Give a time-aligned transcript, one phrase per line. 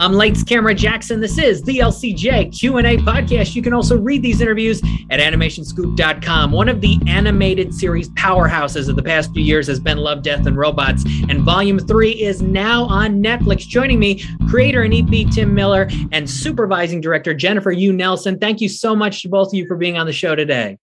[0.00, 1.20] I'm Lights Camera Jackson.
[1.20, 3.56] This is the LCJ Q&A podcast.
[3.56, 6.52] You can also read these interviews at animationscoop.com.
[6.52, 10.46] One of the animated series powerhouses of the past few years has been Love, Death,
[10.46, 13.66] and Robots, and Volume 3 is now on Netflix.
[13.66, 18.38] Joining me, creator and EP Tim Miller and supervising director Jennifer Yuh Nelson.
[18.38, 20.78] Thank you so much to both of you for being on the show today.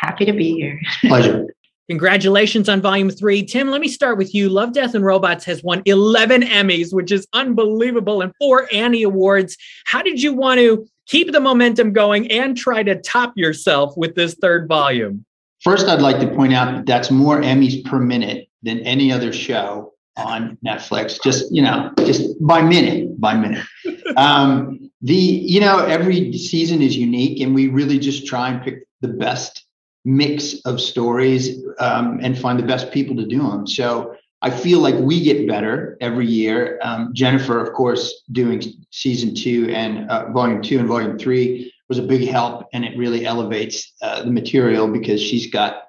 [0.00, 0.80] Happy to be here.
[1.02, 1.48] Pleasure.
[1.90, 3.44] Congratulations on volume three.
[3.44, 4.48] Tim, let me start with you.
[4.48, 9.56] Love, Death, and Robots has won 11 Emmys, which is unbelievable, and four Annie Awards.
[9.86, 14.14] How did you want to keep the momentum going and try to top yourself with
[14.14, 15.24] this third volume?
[15.64, 19.32] First, I'd like to point out that that's more Emmys per minute than any other
[19.32, 21.20] show on Netflix.
[21.20, 23.66] Just you know, just by minute, by minute.
[24.16, 28.84] Um, the you know, every season is unique, and we really just try and pick
[29.00, 29.64] the best
[30.04, 33.66] mix of stories um, and find the best people to do them.
[33.66, 36.78] So I feel like we get better every year.
[36.82, 41.98] Um, Jennifer, of course, doing season two and uh, volume two and volume three was
[41.98, 45.86] a big help, and it really elevates uh, the material because she's got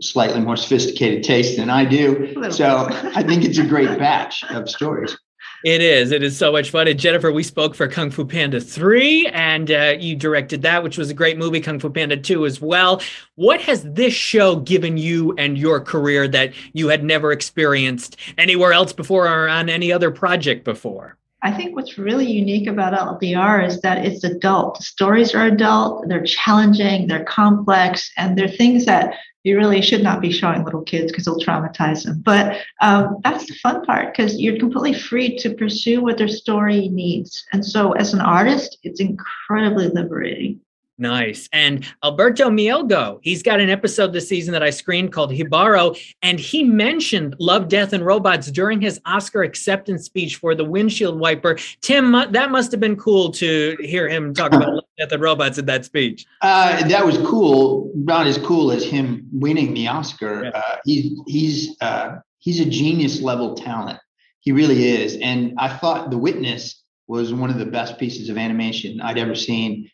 [0.00, 2.50] slightly more sophisticated taste than I do.
[2.50, 5.16] So I think it's a great batch of stories.
[5.64, 6.12] It is.
[6.12, 6.86] It is so much fun.
[6.86, 10.96] And Jennifer, we spoke for Kung Fu Panda 3, and uh, you directed that, which
[10.96, 13.02] was a great movie, Kung Fu Panda 2 as well.
[13.34, 18.72] What has this show given you and your career that you had never experienced anywhere
[18.72, 21.16] else before or on any other project before?
[21.42, 24.82] I think what's really unique about LDR is that it's adult.
[24.82, 30.20] Stories are adult, they're challenging, they're complex, and they're things that you really should not
[30.20, 32.22] be showing little kids because it'll traumatize them.
[32.24, 36.88] But um, that's the fun part because you're completely free to pursue what their story
[36.88, 37.44] needs.
[37.52, 40.60] And so, as an artist, it's incredibly liberating.
[41.00, 41.48] Nice.
[41.52, 46.40] And Alberto Mielgo, he's got an episode this season that I screened called Jibaro, and
[46.40, 51.56] he mentioned Love, Death, and Robots during his Oscar acceptance speech for the windshield wiper.
[51.82, 55.58] Tim, that must have been cool to hear him talk about Love, Death, and Robots
[55.58, 56.26] in that speech.
[56.42, 57.92] Uh, that was cool.
[57.94, 60.44] Not as cool as him winning the Oscar.
[60.44, 60.50] Yeah.
[60.50, 64.00] Uh, he's he's uh, he's a genius level talent.
[64.40, 65.16] He really is.
[65.22, 69.34] And I thought The Witness was one of the best pieces of animation I'd ever
[69.34, 69.90] seen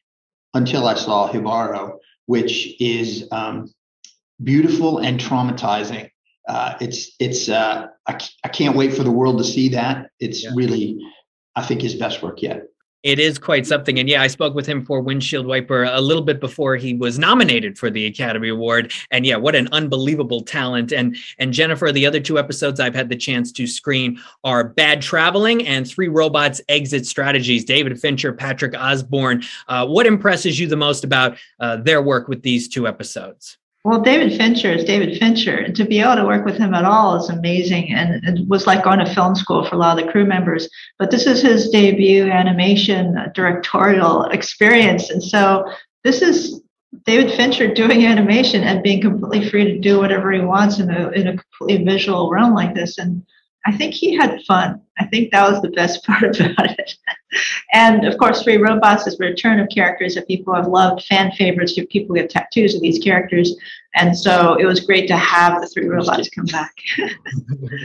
[0.54, 3.72] until I saw Jibaro, which is um,
[4.42, 6.10] beautiful and traumatizing.
[6.48, 10.10] Uh, it's it's uh, I, I can't wait for the world to see that.
[10.20, 10.50] It's yeah.
[10.54, 10.98] really
[11.56, 12.64] I think his best work yet
[13.04, 13.98] it is quite something.
[13.98, 17.18] And yeah, I spoke with him for Windshield Wiper a little bit before he was
[17.18, 18.92] nominated for the Academy Award.
[19.10, 20.90] And yeah, what an unbelievable talent.
[20.90, 25.02] And and Jennifer, the other two episodes I've had the chance to screen are Bad
[25.02, 27.64] Traveling and Three Robots Exit Strategies.
[27.64, 29.44] David Fincher, Patrick Osborne.
[29.68, 33.58] Uh, what impresses you the most about uh, their work with these two episodes?
[33.84, 35.58] Well, David Fincher is David Fincher.
[35.58, 37.92] And to be able to work with him at all is amazing.
[37.92, 40.70] And it was like going to film school for a lot of the crew members.
[40.98, 45.10] But this is his debut animation uh, directorial experience.
[45.10, 45.70] And so
[46.02, 46.62] this is
[47.04, 51.10] David Fincher doing animation and being completely free to do whatever he wants in a,
[51.10, 52.96] in a completely visual realm like this.
[52.96, 53.22] And
[53.66, 54.82] I think he had fun.
[54.98, 56.94] I think that was the best part about it.
[57.72, 61.32] and of course, Three Robots is a return of characters that people have loved, fan
[61.32, 61.78] favorites.
[61.90, 63.54] People get tattoos of these characters.
[63.96, 66.74] And so it was great to have the three robots come back.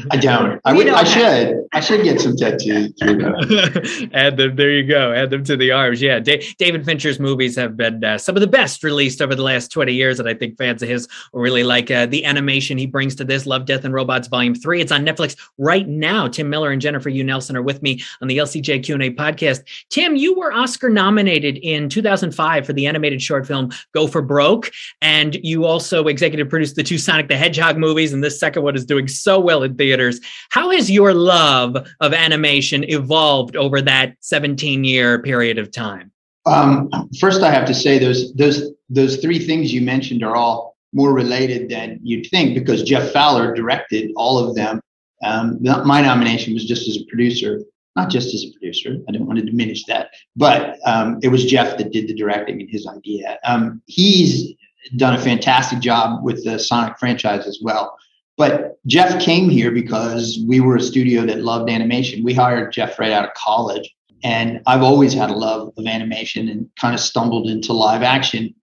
[0.10, 0.60] I don't.
[0.66, 0.86] I would.
[0.86, 1.68] Don't I should.
[1.72, 2.94] I should get some tattoos.
[4.14, 4.56] Add them.
[4.56, 5.14] There you go.
[5.14, 6.02] Add them to the arms.
[6.02, 6.20] Yeah.
[6.20, 9.94] David Fincher's movies have been uh, some of the best released over the last 20
[9.94, 13.14] years, and I think fans of his will really like uh, the animation he brings
[13.16, 13.46] to this.
[13.46, 14.82] Love, Death, and Robots Volume Three.
[14.82, 16.28] It's on Netflix right now.
[16.28, 19.64] Tim Miller and Jennifer Yuh Nelson are with me on the LCJ Q&A podcast.
[19.90, 24.72] Tim, you were Oscar nominated in 2005 for the animated short film Gopher Broke,
[25.02, 28.76] and you also executive produced the two Sonic the Hedgehog movies, and this second one
[28.76, 30.20] is doing so well in theaters.
[30.50, 36.12] How has your love of animation evolved over that 17 year period of time?
[36.46, 36.90] Um,
[37.20, 41.14] first, I have to say those those those three things you mentioned are all more
[41.14, 44.82] related than you'd think because Jeff Fowler directed all of them.
[45.22, 47.62] Um, my nomination was just as a producer,
[47.96, 48.98] not just as a producer.
[49.08, 52.62] I don't want to diminish that, but um, it was Jeff that did the directing
[52.62, 53.38] and his idea.
[53.44, 54.54] Um, he's
[54.96, 57.98] done a fantastic job with the Sonic franchise as well.
[58.38, 62.24] But Jeff came here because we were a studio that loved animation.
[62.24, 63.94] We hired Jeff right out of college.
[64.24, 68.54] And I've always had a love of animation and kind of stumbled into live action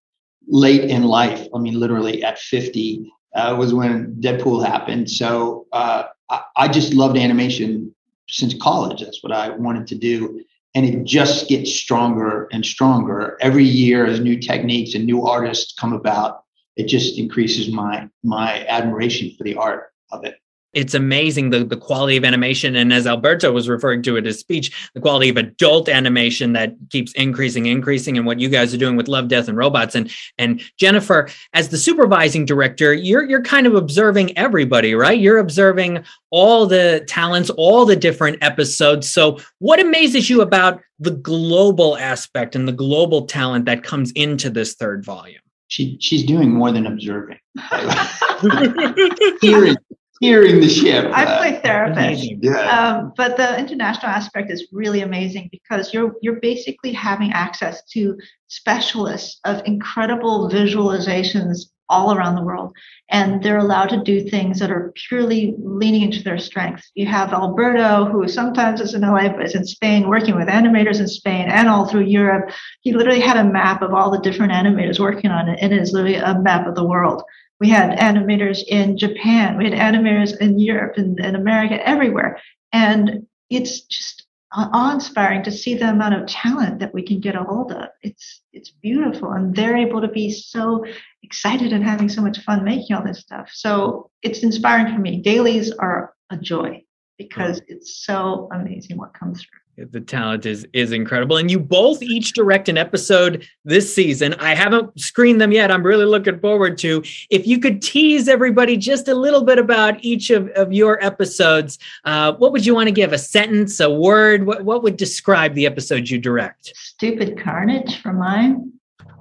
[0.49, 1.47] late in life.
[1.55, 5.11] I mean, literally at 50 uh, was when Deadpool happened.
[5.11, 7.95] So uh, I, I just loved animation
[8.29, 9.03] since college.
[9.03, 10.43] That's what I wanted to do
[10.77, 13.39] and it just gets stronger and stronger.
[13.41, 16.43] Every year as new techniques and new artists come about
[16.77, 20.37] it just increases my my admiration for the art of it
[20.73, 24.39] it's amazing the, the quality of animation and as alberto was referring to in his
[24.39, 28.79] speech the quality of adult animation that keeps increasing increasing and what you guys are
[28.79, 29.95] doing with love death and robots.
[29.95, 35.19] And and jennifer as the supervising director you're you're kind of observing everybody right?
[35.19, 39.11] You're observing all the talents all the different episodes.
[39.11, 44.51] So what amazes you about the global aspect and the global talent that comes into
[44.51, 45.41] this third volume?
[45.69, 47.39] She she's doing more than observing.
[49.41, 49.77] Hearing
[50.17, 51.11] steering the ship.
[51.13, 52.25] I play therapist.
[52.43, 52.99] Yeah.
[52.99, 58.17] Um, but the international aspect is really amazing because you're you're basically having access to
[58.49, 62.75] specialists of incredible visualizations all around the world
[63.11, 67.33] and they're allowed to do things that are purely leaning into their strengths you have
[67.33, 71.49] alberto who sometimes is in la but is in spain working with animators in spain
[71.49, 72.51] and all through europe
[72.81, 75.81] he literally had a map of all the different animators working on it and it
[75.81, 77.23] is literally a map of the world
[77.61, 79.57] we had animators in Japan.
[79.57, 82.41] We had animators in Europe and, and America, everywhere.
[82.73, 84.26] And it's just
[84.57, 87.89] awe-inspiring to see the amount of talent that we can get a hold of.
[88.03, 90.85] It's it's beautiful, and they're able to be so
[91.23, 93.51] excited and having so much fun making all this stuff.
[93.53, 95.21] So it's inspiring for me.
[95.21, 96.83] Dailies are a joy
[97.19, 101.37] because it's so amazing what comes through the talent is is incredible.
[101.37, 104.35] And you both each direct an episode this season.
[104.35, 105.71] I haven't screened them yet.
[105.71, 107.03] I'm really looking forward to.
[107.31, 111.79] If you could tease everybody just a little bit about each of, of your episodes
[112.05, 113.13] uh, what would you want to give?
[113.13, 114.47] A sentence a word?
[114.47, 116.73] What, what would describe the episodes you direct?
[116.77, 118.73] Stupid carnage for mine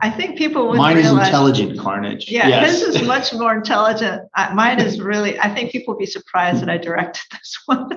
[0.01, 0.77] I think people would.
[0.77, 2.29] Mine realize, is intelligent carnage.
[2.29, 2.81] Yeah, yes.
[2.81, 4.23] his is much more intelligent.
[4.53, 5.39] mine is really.
[5.39, 7.89] I think people would be surprised that I directed this one.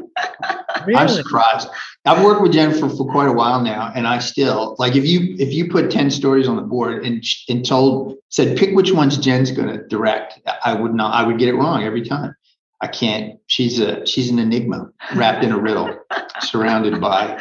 [0.87, 0.95] really?
[0.95, 1.69] I'm surprised.
[2.05, 5.37] I've worked with Jennifer for quite a while now, and I still like if you
[5.39, 9.19] if you put ten stories on the board and and told said pick which ones
[9.19, 11.15] Jen's going to direct, I would not.
[11.15, 12.35] I would get it wrong every time.
[12.81, 13.41] I can't.
[13.49, 15.99] She's a she's an enigma wrapped in a riddle,
[16.41, 17.41] surrounded by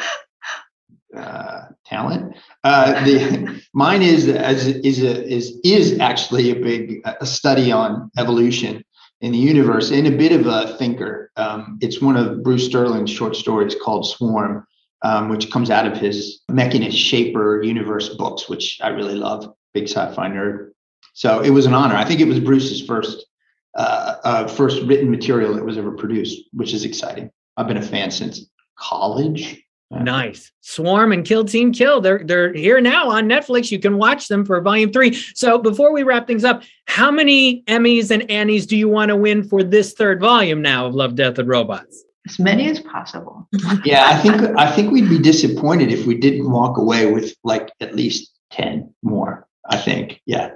[1.16, 2.36] uh, talent.
[2.64, 8.10] Uh, the mine is as is a, is is actually a big a study on
[8.18, 8.84] evolution
[9.20, 11.30] in the universe and a bit of a thinker.
[11.36, 14.66] Um, it's one of Bruce Sterling's short stories called Swarm,
[15.02, 19.52] um, which comes out of his Mechanist Shaper universe books, which I really love.
[19.74, 20.70] Big sci-fi nerd.
[21.14, 21.96] So it was an honor.
[21.96, 23.26] I think it was Bruce's first
[23.74, 27.30] uh, uh, first written material that was ever produced, which is exciting.
[27.56, 29.62] I've been a fan since college.
[29.90, 30.52] Nice.
[30.60, 32.00] Swarm and Kill Team Kill.
[32.00, 33.70] They're they're here now on Netflix.
[33.70, 35.14] You can watch them for volume three.
[35.34, 39.16] So before we wrap things up, how many Emmys and Annies do you want to
[39.16, 42.04] win for this third volume now of Love, Death, and Robots?
[42.28, 43.48] As many as possible.
[43.84, 47.72] yeah, I think I think we'd be disappointed if we didn't walk away with like
[47.80, 49.46] at least 10 more.
[49.70, 50.20] I think.
[50.26, 50.52] Yeah.